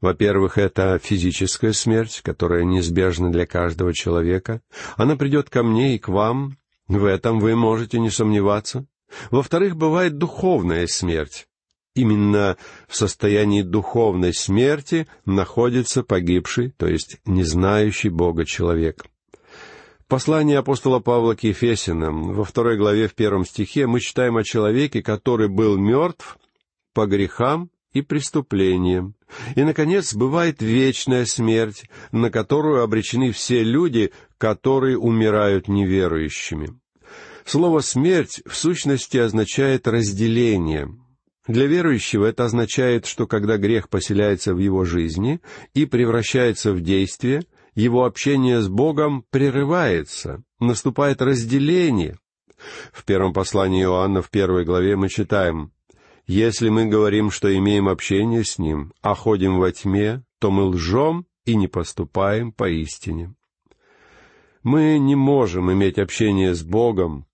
Во-первых, 0.02 0.58
это 0.58 1.00
физическая 1.02 1.72
смерть, 1.72 2.20
которая 2.22 2.64
неизбежна 2.64 3.32
для 3.32 3.46
каждого 3.46 3.94
человека. 3.94 4.60
Она 4.96 5.16
придет 5.16 5.48
ко 5.48 5.62
мне 5.62 5.94
и 5.94 5.98
к 5.98 6.08
вам. 6.08 6.58
В 6.88 7.06
этом 7.06 7.40
вы 7.40 7.56
можете 7.56 7.98
не 7.98 8.10
сомневаться. 8.10 8.84
Во-вторых, 9.30 9.76
бывает 9.76 10.18
духовная 10.18 10.86
смерть. 10.88 11.48
Именно 11.96 12.58
в 12.86 12.94
состоянии 12.94 13.62
духовной 13.62 14.34
смерти 14.34 15.08
находится 15.24 16.02
погибший, 16.02 16.70
то 16.76 16.86
есть 16.86 17.16
не 17.24 17.42
знающий 17.42 18.10
Бога 18.10 18.44
человек. 18.44 19.06
В 20.00 20.06
послании 20.06 20.56
апостола 20.56 21.00
Павла 21.00 21.34
к 21.34 21.42
Ефесиным, 21.42 22.34
во 22.34 22.44
второй 22.44 22.76
главе 22.76 23.08
в 23.08 23.14
первом 23.14 23.46
стихе, 23.46 23.86
мы 23.86 24.00
читаем 24.00 24.36
о 24.36 24.44
человеке, 24.44 25.02
который 25.02 25.48
был 25.48 25.78
мертв 25.78 26.38
по 26.92 27.06
грехам 27.06 27.70
и 27.94 28.02
преступлениям. 28.02 29.14
И, 29.54 29.64
наконец, 29.64 30.14
бывает 30.14 30.60
вечная 30.60 31.24
смерть, 31.24 31.88
на 32.12 32.30
которую 32.30 32.82
обречены 32.82 33.32
все 33.32 33.62
люди, 33.62 34.12
которые 34.36 34.98
умирают 34.98 35.66
неверующими. 35.66 36.78
Слово 37.46 37.80
«смерть» 37.80 38.42
в 38.44 38.54
сущности 38.54 39.16
означает 39.16 39.88
разделение, 39.88 40.94
для 41.46 41.66
верующего 41.66 42.26
это 42.26 42.44
означает, 42.44 43.06
что 43.06 43.26
когда 43.26 43.56
грех 43.56 43.88
поселяется 43.88 44.54
в 44.54 44.58
его 44.58 44.84
жизни 44.84 45.40
и 45.74 45.86
превращается 45.86 46.72
в 46.72 46.80
действие, 46.80 47.44
его 47.74 48.04
общение 48.04 48.60
с 48.60 48.68
Богом 48.68 49.24
прерывается, 49.30 50.42
наступает 50.58 51.22
разделение. 51.22 52.18
В 52.92 53.04
первом 53.04 53.32
послании 53.32 53.82
Иоанна 53.82 54.22
в 54.22 54.30
первой 54.30 54.64
главе 54.64 54.96
мы 54.96 55.08
читаем 55.08 55.72
«Если 56.26 56.68
мы 56.68 56.86
говорим, 56.86 57.30
что 57.30 57.54
имеем 57.56 57.88
общение 57.88 58.44
с 58.44 58.58
Ним, 58.58 58.92
а 59.02 59.14
ходим 59.14 59.58
во 59.58 59.70
тьме, 59.70 60.24
то 60.40 60.50
мы 60.50 60.64
лжем 60.64 61.26
и 61.44 61.54
не 61.54 61.68
поступаем 61.68 62.50
поистине». 62.50 63.34
Мы 64.64 64.98
не 64.98 65.14
можем 65.14 65.70
иметь 65.72 65.96
общение 65.96 66.52
с 66.52 66.64
Богом 66.64 67.26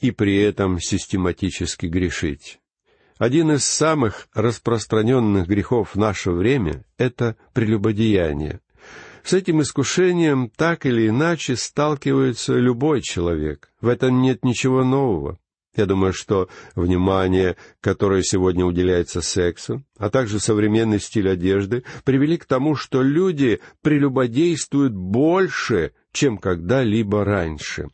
и 0.00 0.10
при 0.10 0.36
этом 0.36 0.80
систематически 0.80 1.84
грешить. 1.84 2.60
Один 3.18 3.50
из 3.50 3.64
самых 3.64 4.28
распространенных 4.32 5.48
грехов 5.48 5.94
в 5.94 5.98
наше 5.98 6.30
время— 6.30 6.84
это 6.98 7.36
прелюбодеяние. 7.52 8.60
С 9.24 9.32
этим 9.32 9.60
искушением 9.60 10.50
так 10.56 10.86
или 10.86 11.08
иначе 11.08 11.56
сталкивается 11.56 12.54
любой 12.54 13.02
человек. 13.02 13.70
В 13.80 13.88
этом 13.88 14.22
нет 14.22 14.44
ничего 14.44 14.84
нового. 14.84 15.38
Я 15.76 15.86
думаю, 15.86 16.12
что 16.12 16.48
внимание, 16.76 17.56
которое 17.80 18.22
сегодня 18.22 18.64
уделяется 18.64 19.20
сексу, 19.20 19.82
а 19.96 20.10
также 20.10 20.40
современный 20.40 21.00
стиль 21.00 21.28
одежды, 21.28 21.84
привели 22.04 22.36
к 22.36 22.46
тому, 22.46 22.74
что 22.74 23.02
люди 23.02 23.60
прелюбодействуют 23.82 24.94
больше, 24.94 25.92
чем 26.12 26.38
когда-либо 26.38 27.24
раньше. 27.24 27.88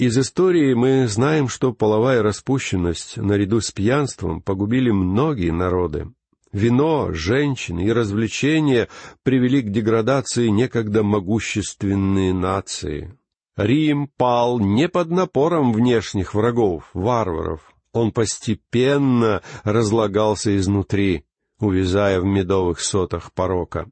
Из 0.00 0.16
истории 0.16 0.72
мы 0.72 1.06
знаем, 1.08 1.46
что 1.46 1.74
половая 1.74 2.22
распущенность 2.22 3.18
наряду 3.18 3.60
с 3.60 3.70
пьянством 3.70 4.40
погубили 4.40 4.90
многие 4.90 5.50
народы. 5.50 6.10
Вино, 6.52 7.12
женщины 7.12 7.84
и 7.84 7.92
развлечения 7.92 8.88
привели 9.24 9.60
к 9.60 9.68
деградации 9.68 10.48
некогда 10.48 11.02
могущественные 11.02 12.32
нации. 12.32 13.14
Рим 13.58 14.08
пал 14.16 14.58
не 14.58 14.88
под 14.88 15.10
напором 15.10 15.74
внешних 15.74 16.32
врагов, 16.32 16.88
варваров. 16.94 17.60
Он 17.92 18.10
постепенно 18.10 19.42
разлагался 19.64 20.56
изнутри, 20.56 21.26
увязая 21.58 22.22
в 22.22 22.24
медовых 22.24 22.80
сотах 22.80 23.34
порока. 23.34 23.86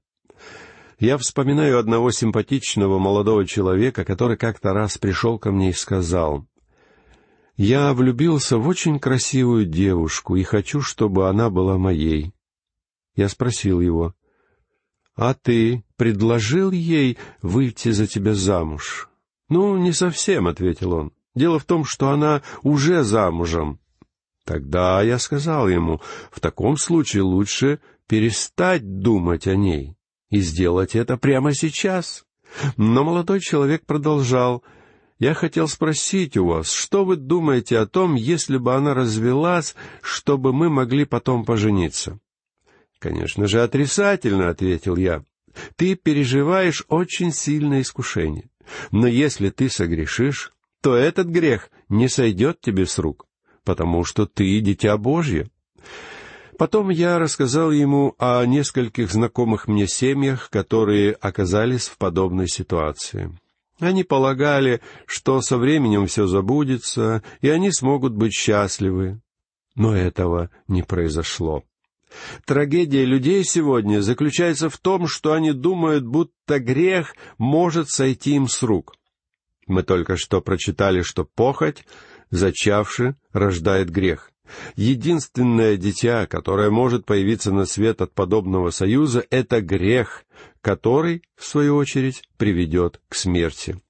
Я 0.98 1.16
вспоминаю 1.16 1.78
одного 1.78 2.10
симпатичного 2.10 2.98
молодого 2.98 3.46
человека, 3.46 4.04
который 4.04 4.36
как-то 4.36 4.72
раз 4.72 4.98
пришел 4.98 5.38
ко 5.38 5.52
мне 5.52 5.70
и 5.70 5.72
сказал, 5.72 6.44
«Я 7.56 7.92
влюбился 7.94 8.58
в 8.58 8.66
очень 8.66 8.98
красивую 8.98 9.66
девушку 9.66 10.34
и 10.34 10.42
хочу, 10.42 10.80
чтобы 10.80 11.28
она 11.28 11.50
была 11.50 11.78
моей». 11.78 12.32
Я 13.14 13.28
спросил 13.28 13.80
его, 13.80 14.14
«А 15.14 15.34
ты 15.34 15.84
предложил 15.96 16.72
ей 16.72 17.16
выйти 17.42 17.90
за 17.90 18.08
тебя 18.08 18.34
замуж?» 18.34 19.08
«Ну, 19.48 19.76
не 19.76 19.92
совсем»,— 19.92 20.46
ответил 20.48 20.94
он. 20.94 21.12
«Дело 21.34 21.60
в 21.60 21.64
том, 21.64 21.84
что 21.84 22.10
она 22.10 22.42
уже 22.62 23.04
замужем». 23.04 23.78
Тогда 24.44 25.02
я 25.02 25.18
сказал 25.20 25.68
ему, 25.68 26.00
«В 26.32 26.40
таком 26.40 26.76
случае 26.76 27.22
лучше 27.22 27.80
перестать 28.08 29.00
думать 29.00 29.46
о 29.46 29.54
ней 29.54 29.97
и 30.30 30.40
сделать 30.40 30.94
это 30.94 31.16
прямо 31.16 31.54
сейчас». 31.54 32.24
Но 32.76 33.04
молодой 33.04 33.40
человек 33.40 33.84
продолжал, 33.84 34.62
«Я 35.18 35.34
хотел 35.34 35.68
спросить 35.68 36.36
у 36.36 36.46
вас, 36.46 36.70
что 36.70 37.04
вы 37.04 37.16
думаете 37.16 37.78
о 37.78 37.86
том, 37.86 38.14
если 38.14 38.56
бы 38.56 38.74
она 38.74 38.94
развелась, 38.94 39.74
чтобы 40.00 40.52
мы 40.52 40.70
могли 40.70 41.04
потом 41.04 41.44
пожениться?» 41.44 42.18
«Конечно 42.98 43.46
же, 43.46 43.62
отрицательно»,— 43.62 44.48
ответил 44.50 44.96
я. 44.96 45.24
«Ты 45.76 45.94
переживаешь 45.94 46.84
очень 46.88 47.32
сильное 47.32 47.82
искушение. 47.82 48.50
Но 48.90 49.06
если 49.06 49.50
ты 49.50 49.68
согрешишь, 49.68 50.52
то 50.82 50.94
этот 50.94 51.26
грех 51.28 51.70
не 51.88 52.08
сойдет 52.08 52.60
тебе 52.60 52.86
с 52.86 52.98
рук, 52.98 53.26
потому 53.64 54.04
что 54.04 54.26
ты 54.26 54.60
дитя 54.60 54.96
Божье». 54.96 55.50
Потом 56.58 56.88
я 56.88 57.20
рассказал 57.20 57.70
ему 57.70 58.16
о 58.18 58.44
нескольких 58.44 59.12
знакомых 59.12 59.68
мне 59.68 59.86
семьях, 59.86 60.50
которые 60.50 61.12
оказались 61.12 61.86
в 61.86 61.96
подобной 61.96 62.48
ситуации. 62.48 63.32
Они 63.78 64.02
полагали, 64.02 64.80
что 65.06 65.40
со 65.40 65.56
временем 65.56 66.08
все 66.08 66.26
забудется, 66.26 67.22
и 67.42 67.48
они 67.48 67.70
смогут 67.70 68.12
быть 68.12 68.32
счастливы. 68.32 69.20
Но 69.76 69.96
этого 69.96 70.50
не 70.66 70.82
произошло. 70.82 71.62
Трагедия 72.44 73.04
людей 73.04 73.44
сегодня 73.44 74.00
заключается 74.00 74.68
в 74.68 74.78
том, 74.78 75.06
что 75.06 75.34
они 75.34 75.52
думают, 75.52 76.04
будто 76.04 76.58
грех 76.58 77.14
может 77.38 77.88
сойти 77.88 78.34
им 78.34 78.48
с 78.48 78.64
рук. 78.64 78.96
Мы 79.68 79.84
только 79.84 80.16
что 80.16 80.40
прочитали, 80.40 81.02
что 81.02 81.24
похоть, 81.24 81.84
зачавши, 82.30 83.14
рождает 83.32 83.90
грех. 83.90 84.32
Единственное 84.76 85.76
дитя, 85.76 86.26
которое 86.26 86.70
может 86.70 87.04
появиться 87.04 87.52
на 87.52 87.64
свет 87.66 88.00
от 88.00 88.14
подобного 88.14 88.70
союза, 88.70 89.24
это 89.30 89.60
грех, 89.60 90.24
который, 90.60 91.22
в 91.36 91.44
свою 91.44 91.76
очередь, 91.76 92.22
приведет 92.36 93.00
к 93.08 93.14
смерти. 93.14 93.80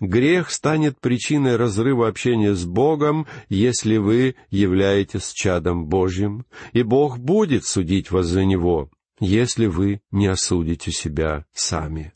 Грех 0.00 0.50
станет 0.50 1.00
причиной 1.00 1.56
разрыва 1.56 2.08
общения 2.08 2.54
с 2.54 2.64
Богом, 2.64 3.26
если 3.48 3.96
вы 3.96 4.36
являетесь 4.50 5.32
чадом 5.32 5.86
Божьим, 5.86 6.46
и 6.72 6.82
Бог 6.82 7.18
будет 7.18 7.64
судить 7.64 8.10
вас 8.10 8.26
за 8.26 8.44
него, 8.44 8.90
если 9.20 9.66
вы 9.66 10.00
не 10.10 10.26
осудите 10.26 10.90
себя 10.90 11.44
сами. 11.52 12.12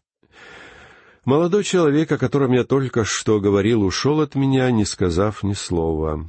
Молодой 1.24 1.62
человек, 1.62 2.10
о 2.10 2.18
котором 2.18 2.52
я 2.52 2.64
только 2.64 3.04
что 3.04 3.38
говорил, 3.38 3.82
ушел 3.82 4.20
от 4.20 4.34
меня, 4.34 4.70
не 4.72 4.84
сказав 4.84 5.44
ни 5.44 5.52
слова. 5.52 6.28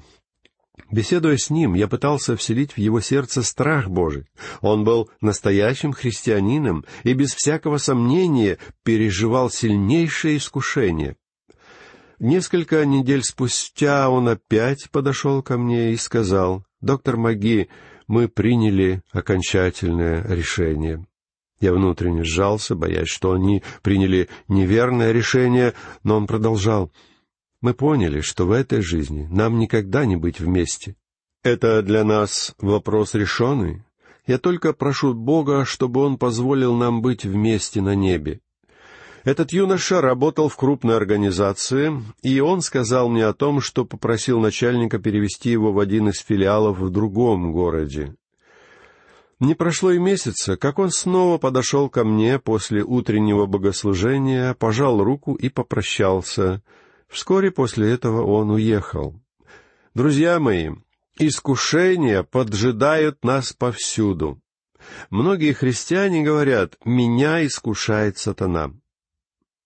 Беседуя 0.92 1.38
с 1.38 1.50
ним, 1.50 1.76
я 1.76 1.88
пытался 1.88 2.36
вселить 2.36 2.74
в 2.74 2.78
его 2.78 3.00
сердце 3.00 3.44
страх 3.44 3.90
Божий. 3.90 4.26
Он 4.62 4.84
был 4.84 5.10
настоящим 5.22 5.94
христианином 5.94 6.84
и 7.04 7.14
без 7.14 7.34
всякого 7.34 7.78
сомнения 7.78 8.58
переживал 8.84 9.50
сильнейшее 9.52 10.38
искушение. 10.38 11.16
Несколько 12.20 12.86
недель 12.86 13.24
спустя 13.24 14.10
он 14.10 14.30
опять 14.30 14.90
подошел 14.90 15.44
ко 15.44 15.58
мне 15.58 15.94
и 15.94 15.98
сказал, 15.98 16.66
«Доктор 16.82 17.18
Маги, 17.18 17.70
мы 18.08 18.28
приняли 18.28 19.02
окончательное 19.12 20.26
решение». 20.28 21.06
Я 21.60 21.74
внутренне 21.74 22.24
сжался, 22.24 22.76
боясь, 22.76 23.08
что 23.08 23.32
они 23.32 23.64
приняли 23.84 24.28
неверное 24.48 25.12
решение, 25.12 25.74
но 26.04 26.18
он 26.18 26.28
продолжал, 26.28 26.92
мы 27.64 27.74
поняли, 27.74 28.20
что 28.20 28.46
в 28.46 28.52
этой 28.52 28.82
жизни 28.82 29.26
нам 29.32 29.58
никогда 29.58 30.06
не 30.06 30.18
быть 30.18 30.42
вместе. 30.42 30.98
Это 31.44 31.82
для 31.82 32.04
нас 32.04 32.54
вопрос 32.60 33.14
решенный. 33.14 33.84
Я 34.28 34.38
только 34.38 34.74
прошу 34.74 35.14
Бога, 35.14 35.64
чтобы 35.64 36.02
Он 36.02 36.18
позволил 36.18 36.76
нам 36.76 37.02
быть 37.02 37.24
вместе 37.24 37.82
на 37.82 37.96
небе. 37.96 38.42
Этот 39.24 39.54
юноша 39.54 40.02
работал 40.02 40.50
в 40.50 40.58
крупной 40.58 40.98
организации, 40.98 42.04
и 42.22 42.42
он 42.42 42.60
сказал 42.60 43.08
мне 43.08 43.26
о 43.26 43.34
том, 43.34 43.62
что 43.62 43.86
попросил 43.86 44.42
начальника 44.42 45.00
перевести 45.00 45.50
его 45.50 45.72
в 45.72 45.80
один 45.80 46.10
из 46.10 46.20
филиалов 46.20 46.80
в 46.80 46.90
другом 46.90 47.54
городе. 47.54 48.14
Не 49.40 49.56
прошло 49.56 49.92
и 49.92 50.00
месяца, 50.00 50.58
как 50.58 50.80
он 50.80 50.92
снова 50.92 51.38
подошел 51.38 51.88
ко 51.90 52.04
мне 52.04 52.40
после 52.40 52.84
утреннего 52.84 53.46
богослужения, 53.46 54.54
пожал 54.54 55.02
руку 55.02 55.36
и 55.36 55.48
попрощался— 55.48 56.62
Вскоре 57.14 57.52
после 57.52 57.92
этого 57.92 58.26
он 58.26 58.50
уехал. 58.50 59.14
Друзья 59.94 60.40
мои, 60.40 60.72
искушения 61.20 62.24
поджидают 62.24 63.24
нас 63.24 63.54
повсюду. 63.54 64.42
Многие 65.12 65.54
христиане 65.54 66.24
говорят, 66.24 66.76
«Меня 66.84 67.46
искушает 67.46 68.18
сатана». 68.18 68.74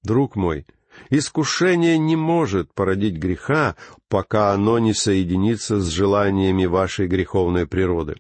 Друг 0.04 0.36
мой, 0.36 0.68
искушение 1.10 1.98
не 1.98 2.18
может 2.18 2.74
породить 2.74 3.16
греха, 3.16 3.78
пока 4.10 4.52
оно 4.52 4.78
не 4.78 4.94
соединится 4.94 5.80
с 5.80 5.88
желаниями 5.88 6.66
вашей 6.66 7.08
греховной 7.08 7.66
природы. 7.66 8.18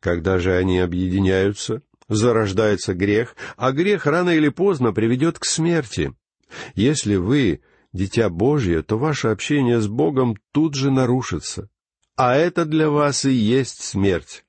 Когда 0.00 0.38
же 0.38 0.54
они 0.54 0.80
объединяются, 0.80 1.80
зарождается 2.10 2.92
грех, 2.92 3.36
а 3.56 3.72
грех 3.72 4.04
рано 4.04 4.30
или 4.30 4.50
поздно 4.50 4.92
приведет 4.92 5.38
к 5.38 5.46
смерти. 5.46 6.12
Если 6.74 7.16
вы 7.16 7.62
дитя 7.92 8.28
Божье, 8.28 8.82
то 8.82 8.98
ваше 8.98 9.28
общение 9.28 9.80
с 9.80 9.88
Богом 9.88 10.36
тут 10.52 10.74
же 10.74 10.90
нарушится. 10.90 11.68
А 12.16 12.34
это 12.36 12.64
для 12.64 12.90
вас 12.90 13.24
и 13.24 13.32
есть 13.32 13.82
смерть. 13.82 14.44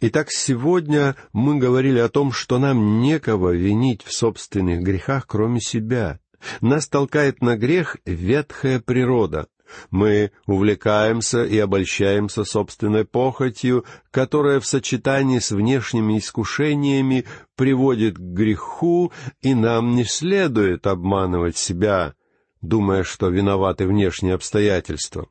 Итак, 0.00 0.30
сегодня 0.30 1.16
мы 1.32 1.58
говорили 1.58 1.98
о 1.98 2.10
том, 2.10 2.30
что 2.30 2.58
нам 2.58 3.00
некого 3.00 3.54
винить 3.54 4.02
в 4.02 4.12
собственных 4.12 4.82
грехах, 4.82 5.26
кроме 5.26 5.60
себя. 5.60 6.20
Нас 6.60 6.86
толкает 6.86 7.40
на 7.40 7.56
грех 7.56 7.96
ветхая 8.04 8.78
природа. 8.80 9.46
Мы 9.90 10.32
увлекаемся 10.46 11.44
и 11.44 11.58
обольщаемся 11.58 12.44
собственной 12.44 13.04
похотью, 13.04 13.84
которая 14.10 14.60
в 14.60 14.66
сочетании 14.66 15.38
с 15.38 15.50
внешними 15.50 16.18
искушениями 16.18 17.24
приводит 17.56 18.16
к 18.16 18.20
греху, 18.20 19.12
и 19.40 19.54
нам 19.54 19.96
не 19.96 20.04
следует 20.04 20.86
обманывать 20.86 21.56
себя, 21.56 22.14
думая, 22.68 23.04
что 23.04 23.28
виноваты 23.28 23.86
внешние 23.86 24.34
обстоятельства. 24.34 25.28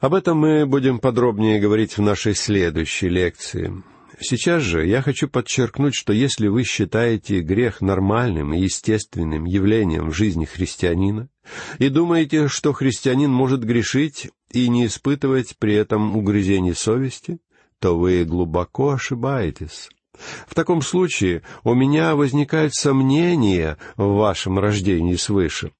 Об 0.00 0.14
этом 0.14 0.38
мы 0.38 0.66
будем 0.66 0.98
подробнее 0.98 1.60
говорить 1.60 1.96
в 1.96 2.02
нашей 2.02 2.34
следующей 2.34 3.08
лекции. 3.08 3.82
Сейчас 4.20 4.62
же 4.62 4.86
я 4.86 5.02
хочу 5.02 5.28
подчеркнуть, 5.28 5.94
что 5.94 6.12
если 6.12 6.48
вы 6.48 6.64
считаете 6.64 7.40
грех 7.40 7.80
нормальным 7.80 8.52
и 8.52 8.60
естественным 8.60 9.44
явлением 9.44 10.10
в 10.10 10.14
жизни 10.14 10.44
христианина, 10.44 11.28
и 11.78 11.88
думаете, 11.88 12.48
что 12.48 12.72
христианин 12.72 13.30
может 13.30 13.64
грешить 13.64 14.30
и 14.50 14.68
не 14.68 14.86
испытывать 14.86 15.56
при 15.58 15.74
этом 15.74 16.16
угрызений 16.16 16.74
совести, 16.74 17.38
то 17.78 17.98
вы 17.98 18.24
глубоко 18.24 18.90
ошибаетесь. 18.90 19.88
В 20.46 20.54
таком 20.54 20.82
случае 20.82 21.42
у 21.64 21.74
меня 21.74 22.14
возникают 22.14 22.74
сомнения 22.74 23.78
в 23.96 24.16
вашем 24.16 24.58
рождении 24.58 25.16
свыше. 25.16 25.72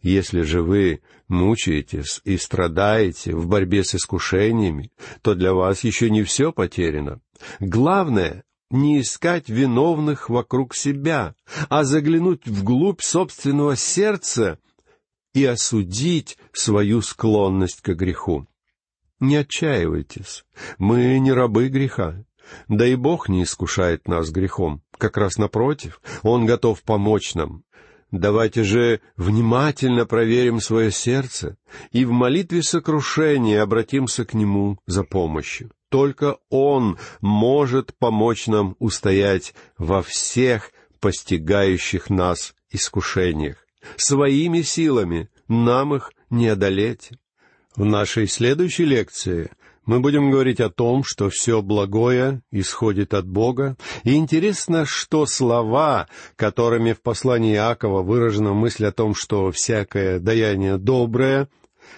Если 0.00 0.42
же 0.42 0.62
вы 0.62 1.00
мучаетесь 1.28 2.20
и 2.24 2.36
страдаете 2.36 3.34
в 3.34 3.46
борьбе 3.46 3.84
с 3.84 3.94
искушениями, 3.94 4.90
то 5.22 5.34
для 5.34 5.54
вас 5.54 5.84
еще 5.84 6.10
не 6.10 6.22
все 6.22 6.52
потеряно. 6.52 7.20
Главное— 7.60 8.44
не 8.70 9.00
искать 9.00 9.48
виновных 9.48 10.30
вокруг 10.30 10.74
себя, 10.74 11.34
а 11.68 11.84
заглянуть 11.84 12.46
вглубь 12.46 13.02
собственного 13.02 13.76
сердца 13.76 14.58
и 15.34 15.44
осудить 15.44 16.38
свою 16.52 17.02
склонность 17.02 17.82
к 17.82 17.92
греху. 17.94 18.46
Не 19.20 19.36
отчаивайтесь, 19.36 20.44
мы 20.78 21.18
не 21.18 21.32
рабы 21.32 21.68
греха. 21.68 22.24
Да 22.68 22.86
и 22.86 22.96
Бог 22.96 23.28
не 23.28 23.44
искушает 23.44 24.08
нас 24.08 24.30
грехом. 24.30 24.82
Как 24.98 25.16
раз 25.16 25.38
напротив, 25.38 26.00
Он 26.22 26.44
готов 26.44 26.82
помочь 26.82 27.34
нам. 27.34 27.64
Давайте 28.12 28.62
же 28.62 29.00
внимательно 29.16 30.04
проверим 30.04 30.60
свое 30.60 30.90
сердце 30.92 31.56
и 31.92 32.04
в 32.04 32.10
молитве 32.10 32.62
сокрушения 32.62 33.62
обратимся 33.62 34.26
к 34.26 34.34
Нему 34.34 34.78
за 34.86 35.02
помощью. 35.02 35.72
Только 35.88 36.36
Он 36.50 36.98
может 37.22 37.94
помочь 37.98 38.46
нам 38.48 38.76
устоять 38.78 39.54
во 39.78 40.02
всех 40.02 40.72
постигающих 41.00 42.10
нас 42.10 42.54
искушениях. 42.70 43.56
Своими 43.96 44.60
силами 44.60 45.30
нам 45.48 45.94
их 45.94 46.12
не 46.28 46.48
одолеть. 46.48 47.10
В 47.76 47.86
нашей 47.86 48.28
следующей 48.28 48.84
лекции 48.84 49.50
мы 49.84 50.00
будем 50.00 50.30
говорить 50.30 50.60
о 50.60 50.70
том, 50.70 51.02
что 51.04 51.28
все 51.28 51.60
благое 51.60 52.42
исходит 52.50 53.14
от 53.14 53.26
Бога, 53.26 53.76
и 54.04 54.14
интересно, 54.14 54.84
что 54.86 55.26
слова, 55.26 56.08
которыми 56.36 56.92
в 56.92 57.02
послании 57.02 57.54
Иакова 57.54 58.02
выражена 58.02 58.52
мысль 58.52 58.86
о 58.86 58.92
том, 58.92 59.14
что 59.14 59.50
всякое 59.50 60.20
даяние 60.20 60.78
доброе 60.78 61.48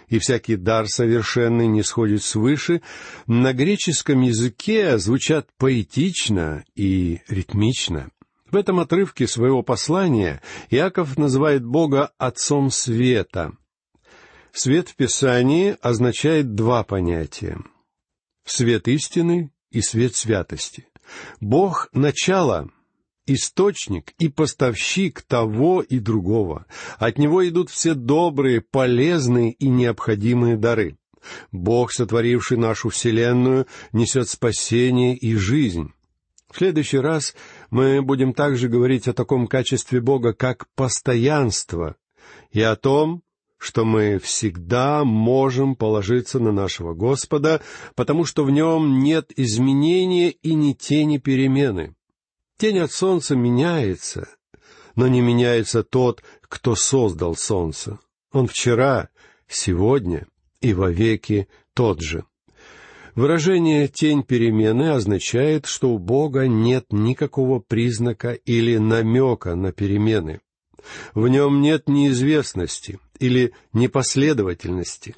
и 0.08 0.18
всякий 0.18 0.56
дар 0.56 0.88
совершенный 0.88 1.66
не 1.66 1.82
сходит 1.82 2.22
свыше, 2.22 2.80
на 3.26 3.52
греческом 3.52 4.22
языке 4.22 4.96
звучат 4.96 5.48
поэтично 5.58 6.64
и 6.74 7.20
ритмично. 7.28 8.08
В 8.50 8.56
этом 8.56 8.80
отрывке 8.80 9.26
своего 9.26 9.62
послания 9.62 10.40
Иаков 10.70 11.18
называет 11.18 11.64
Бога 11.64 12.12
Отцом 12.18 12.70
Света. 12.70 13.52
Свет 14.52 14.88
в 14.88 14.96
Писании 14.96 15.76
означает 15.82 16.54
два 16.54 16.84
понятия 16.84 17.58
свет 18.44 18.88
истины 18.88 19.50
и 19.70 19.80
свет 19.80 20.14
святости. 20.14 20.86
Бог— 21.40 21.88
начало, 21.92 22.70
источник 23.26 24.12
и 24.18 24.28
поставщик 24.28 25.22
того 25.22 25.82
и 25.82 25.98
другого. 25.98 26.66
От 26.98 27.18
Него 27.18 27.46
идут 27.48 27.70
все 27.70 27.94
добрые, 27.94 28.60
полезные 28.60 29.52
и 29.52 29.68
необходимые 29.68 30.56
дары. 30.56 30.96
Бог, 31.52 31.92
сотворивший 31.92 32.58
нашу 32.58 32.90
Вселенную, 32.90 33.66
несет 33.92 34.28
спасение 34.28 35.16
и 35.16 35.34
жизнь. 35.34 35.92
В 36.50 36.58
следующий 36.58 36.98
раз 36.98 37.34
мы 37.70 38.02
будем 38.02 38.32
также 38.32 38.68
говорить 38.68 39.08
о 39.08 39.14
таком 39.14 39.46
качестве 39.46 40.00
Бога, 40.00 40.34
как 40.34 40.68
постоянство, 40.74 41.96
и 42.52 42.60
о 42.60 42.76
том, 42.76 43.22
что 43.64 43.86
мы 43.86 44.18
всегда 44.18 45.04
можем 45.04 45.74
положиться 45.74 46.38
на 46.38 46.52
нашего 46.52 46.92
Господа, 46.92 47.62
потому 47.94 48.26
что 48.26 48.44
в 48.44 48.50
нем 48.50 48.98
нет 48.98 49.32
изменения 49.36 50.28
и 50.28 50.52
ни 50.52 50.74
тени 50.74 51.16
перемены. 51.16 51.94
Тень 52.58 52.80
от 52.80 52.92
солнца 52.92 53.34
меняется, 53.34 54.28
но 54.96 55.08
не 55.08 55.22
меняется 55.22 55.82
тот, 55.82 56.22
кто 56.42 56.74
создал 56.74 57.36
солнце. 57.36 57.98
Он 58.32 58.48
вчера, 58.48 59.08
сегодня 59.48 60.26
и 60.60 60.74
вовеки 60.74 61.48
тот 61.72 62.02
же. 62.02 62.24
Выражение 63.14 63.88
«тень 63.88 64.24
перемены» 64.24 64.90
означает, 64.90 65.64
что 65.64 65.88
у 65.88 65.98
Бога 65.98 66.48
нет 66.48 66.86
никакого 66.90 67.60
признака 67.60 68.32
или 68.32 68.76
намека 68.76 69.54
на 69.54 69.72
перемены. 69.72 70.40
В 71.14 71.28
нем 71.28 71.62
нет 71.62 71.88
неизвестности 71.88 72.98
или 73.18 73.52
непоследовательности. 73.72 75.14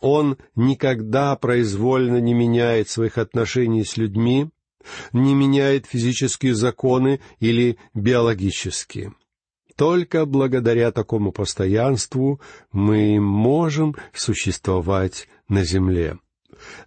Он 0.00 0.38
никогда 0.54 1.36
произвольно 1.36 2.20
не 2.20 2.34
меняет 2.34 2.88
своих 2.88 3.18
отношений 3.18 3.84
с 3.84 3.96
людьми, 3.96 4.48
не 5.12 5.34
меняет 5.34 5.86
физические 5.86 6.54
законы 6.54 7.20
или 7.38 7.76
биологические. 7.94 9.12
Только 9.76 10.26
благодаря 10.26 10.90
такому 10.90 11.32
постоянству 11.32 12.40
мы 12.72 13.20
можем 13.20 13.96
существовать 14.12 15.28
на 15.48 15.64
Земле. 15.64 16.18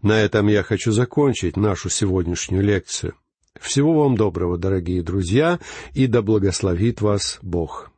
На 0.01 0.19
этом 0.19 0.47
я 0.47 0.63
хочу 0.63 0.91
закончить 0.91 1.57
нашу 1.57 1.89
сегодняшнюю 1.89 2.63
лекцию. 2.63 3.15
Всего 3.59 4.03
вам 4.03 4.15
доброго, 4.15 4.57
дорогие 4.57 5.01
друзья, 5.03 5.59
и 5.93 6.07
да 6.07 6.21
благословит 6.21 7.01
вас 7.01 7.39
Бог. 7.41 7.92